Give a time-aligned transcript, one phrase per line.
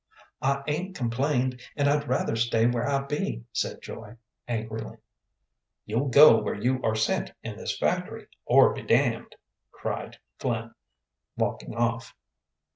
[0.41, 4.15] "I 'ain't complained, and I'd rather stay where I be," said Joy,
[4.47, 4.97] angrily.
[5.85, 9.35] "You'll go where you are sent in this factory, or be damned,"
[9.71, 10.73] cried Flynn,
[11.37, 12.15] walking off.